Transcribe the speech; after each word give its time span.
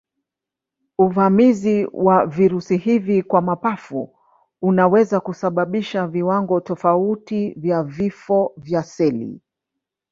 Uvamizi 0.99 1.87
wa 1.93 2.25
virusi 2.25 2.77
hivi 2.77 3.23
kwa 3.23 3.41
mapafu 3.41 4.15
unaweza 4.61 5.19
kusababisha 5.19 6.07
viwango 6.07 6.59
tofauti 6.59 7.53
vya 7.57 7.83
vifo 7.83 8.53
vya 8.57 8.83
seli. 8.83 9.41